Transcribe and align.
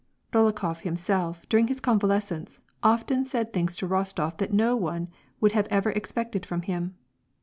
Dolokhof 0.33 0.79
himself, 0.79 1.47
during 1.47 1.67
his 1.67 1.79
convalescence, 1.79 2.59
often 2.81 3.23
said 3.23 3.53
things 3.53 3.77
to 3.77 3.87
Bostof 3.87 4.37
that 4.39 4.51
no 4.51 4.75
one 4.75 5.09
would 5.39 5.51
ever 5.51 5.89
have 5.91 5.95
expected 5.95 6.43
from 6.43 6.63
him. 6.63 6.95